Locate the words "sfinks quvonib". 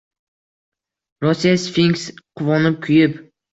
1.65-2.83